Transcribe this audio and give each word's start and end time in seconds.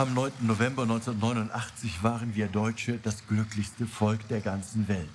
Am 0.00 0.14
9. 0.14 0.32
November 0.46 0.84
1989 0.84 2.02
waren 2.02 2.34
wir 2.34 2.48
Deutsche 2.48 2.98
das 3.02 3.26
glücklichste 3.26 3.86
Volk 3.86 4.26
der 4.28 4.40
ganzen 4.40 4.88
Welt. 4.88 5.10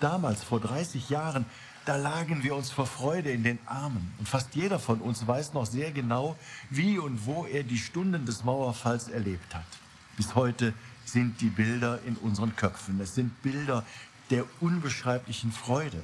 Damals, 0.00 0.42
vor 0.42 0.58
30 0.58 1.08
Jahren, 1.08 1.46
da 1.84 1.94
lagen 1.94 2.42
wir 2.42 2.56
uns 2.56 2.68
vor 2.68 2.86
Freude 2.86 3.30
in 3.30 3.44
den 3.44 3.60
Armen. 3.64 4.12
Und 4.18 4.28
fast 4.28 4.56
jeder 4.56 4.80
von 4.80 5.00
uns 5.00 5.24
weiß 5.24 5.54
noch 5.54 5.66
sehr 5.66 5.92
genau, 5.92 6.36
wie 6.68 6.98
und 6.98 7.26
wo 7.26 7.46
er 7.46 7.62
die 7.62 7.78
Stunden 7.78 8.26
des 8.26 8.42
Mauerfalls 8.42 9.06
erlebt 9.06 9.54
hat. 9.54 9.68
Bis 10.16 10.34
heute 10.34 10.74
sind 11.04 11.40
die 11.40 11.50
Bilder 11.50 12.00
in 12.04 12.16
unseren 12.16 12.56
Köpfen. 12.56 12.98
Es 13.00 13.14
sind 13.14 13.40
Bilder 13.40 13.84
der 14.30 14.44
unbeschreiblichen 14.58 15.52
Freude. 15.52 16.02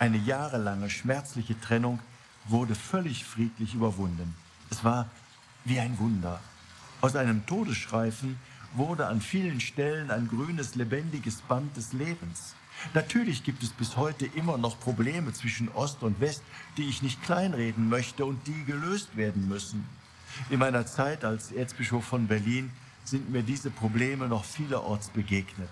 Eine 0.00 0.18
jahrelange 0.18 0.90
schmerzliche 0.90 1.60
Trennung 1.60 2.00
wurde 2.48 2.74
völlig 2.74 3.24
friedlich 3.24 3.72
überwunden. 3.72 4.34
Es 4.68 4.82
war 4.82 5.06
wie 5.64 5.78
ein 5.78 5.96
Wunder. 6.00 6.40
Aus 7.00 7.14
einem 7.14 7.46
Todesstreifen 7.46 8.38
wurde 8.74 9.06
an 9.06 9.20
vielen 9.20 9.60
Stellen 9.60 10.10
ein 10.10 10.28
grünes, 10.28 10.74
lebendiges 10.74 11.42
Band 11.42 11.76
des 11.76 11.92
Lebens. 11.92 12.54
Natürlich 12.92 13.44
gibt 13.44 13.62
es 13.62 13.70
bis 13.70 13.96
heute 13.96 14.26
immer 14.26 14.58
noch 14.58 14.78
Probleme 14.80 15.32
zwischen 15.32 15.68
Ost 15.70 16.02
und 16.02 16.20
West, 16.20 16.42
die 16.76 16.88
ich 16.88 17.02
nicht 17.02 17.22
kleinreden 17.22 17.88
möchte 17.88 18.24
und 18.24 18.46
die 18.46 18.64
gelöst 18.64 19.16
werden 19.16 19.48
müssen. 19.48 19.84
In 20.50 20.58
meiner 20.58 20.86
Zeit 20.86 21.24
als 21.24 21.52
Erzbischof 21.52 22.04
von 22.04 22.26
Berlin 22.26 22.70
sind 23.04 23.30
mir 23.30 23.42
diese 23.42 23.70
Probleme 23.70 24.28
noch 24.28 24.44
vielerorts 24.44 25.08
begegnet. 25.08 25.70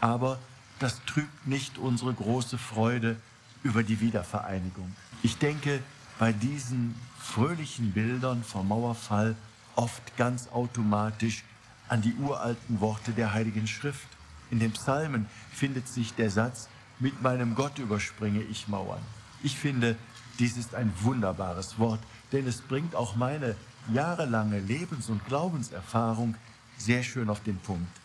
Aber 0.00 0.38
das 0.78 1.00
trübt 1.06 1.46
nicht 1.46 1.76
unsere 1.78 2.14
große 2.14 2.56
Freude 2.56 3.16
über 3.62 3.82
die 3.82 4.00
Wiedervereinigung. 4.00 4.94
Ich 5.22 5.38
denke 5.38 5.80
bei 6.18 6.32
diesen 6.32 6.94
fröhlichen 7.18 7.92
Bildern 7.92 8.42
vom 8.42 8.68
Mauerfall 8.68 9.34
oft 9.78 10.16
ganz 10.16 10.48
automatisch 10.48 11.44
an 11.88 12.02
die 12.02 12.14
uralten 12.14 12.80
Worte 12.80 13.12
der 13.12 13.32
Heiligen 13.32 13.68
Schrift. 13.68 14.08
In 14.50 14.58
den 14.58 14.72
Psalmen 14.72 15.26
findet 15.52 15.86
sich 15.86 16.14
der 16.14 16.30
Satz, 16.30 16.68
mit 16.98 17.22
meinem 17.22 17.54
Gott 17.54 17.78
überspringe 17.78 18.42
ich 18.42 18.66
Mauern. 18.66 19.00
Ich 19.42 19.56
finde, 19.56 19.94
dies 20.40 20.56
ist 20.56 20.74
ein 20.74 20.92
wunderbares 21.02 21.78
Wort, 21.78 22.00
denn 22.32 22.46
es 22.48 22.60
bringt 22.60 22.96
auch 22.96 23.14
meine 23.14 23.54
jahrelange 23.92 24.58
Lebens- 24.58 25.08
und 25.08 25.24
Glaubenserfahrung 25.26 26.34
sehr 26.76 27.04
schön 27.04 27.30
auf 27.30 27.42
den 27.44 27.58
Punkt. 27.58 27.96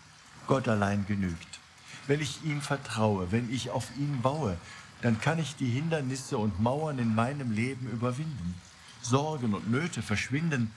Gott 0.45 0.67
allein 0.67 1.07
genügt. 1.07 1.59
Wenn 2.05 2.21
ich 2.21 2.43
ihm 2.43 2.61
vertraue, 2.61 3.31
wenn 3.31 3.51
ich 3.51 3.71
auf 3.71 3.87
ihn 3.97 4.21
baue, 4.21 4.57
dann 5.01 5.19
kann 5.19 5.39
ich 5.39 5.55
die 5.55 5.71
Hindernisse 5.71 6.37
und 6.37 6.61
Mauern 6.61 6.99
in 6.99 7.15
meinem 7.15 7.51
Leben 7.51 7.89
überwinden. 7.89 8.53
Sorgen 9.01 9.55
und 9.55 9.71
Nöte 9.71 10.03
verschwinden 10.03 10.71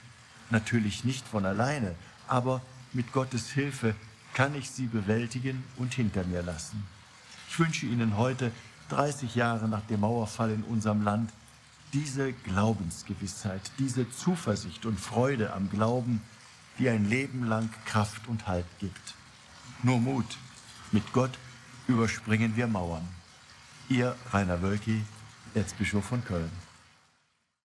natürlich 0.51 1.05
nicht 1.05 1.27
von 1.27 1.45
alleine, 1.45 1.95
aber 2.29 2.61
mit 2.93 3.13
Gottes 3.13 3.51
Hilfe 3.51 3.95
kann 4.35 4.55
ich 4.55 4.71
sie 4.71 4.87
bewältigen 4.87 5.65
und 5.77 5.95
hinter 5.95 6.25
mir 6.25 6.43
lassen. 6.43 6.87
Ich 7.49 7.59
wünsche 7.59 7.87
Ihnen 7.87 8.17
heute, 8.17 8.53
30 8.91 9.35
Jahre 9.35 9.69
nach 9.69 9.83
dem 9.87 10.01
Mauerfall 10.01 10.51
in 10.51 10.63
unserem 10.63 11.03
Land, 11.03 11.31
diese 11.93 12.33
Glaubensgewissheit, 12.33 13.63
diese 13.79 14.11
Zuversicht 14.11 14.87
und 14.87 15.01
Freude 15.01 15.53
am 15.53 15.71
Glauben, 15.71 16.23
die 16.79 16.89
ein 16.89 17.09
Leben 17.09 17.45
lang 17.47 17.71
Kraft 17.87 18.29
und 18.29 18.47
Halt 18.47 18.67
gibt. 18.79 19.15
Nur 19.83 19.99
Mut, 19.99 20.37
mit 20.93 21.13
Gott 21.13 21.39
überspringen 21.89 22.57
wir 22.57 22.67
Mauern. 22.67 23.07
Ihr 23.89 24.17
Rainer 24.33 24.61
Wölki, 24.63 25.03
Erzbischof 25.55 26.05
von 26.05 26.25
Köln. 26.25 26.51